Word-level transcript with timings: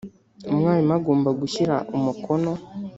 Umwarimu 0.51 0.93
agomba 0.97 1.29
gushyira 1.39 1.75
umukono 1.97 2.51